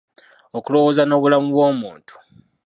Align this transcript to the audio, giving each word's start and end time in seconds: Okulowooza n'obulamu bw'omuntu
Okulowooza 0.57 1.03
n'obulamu 1.05 1.47
bw'omuntu 1.53 2.13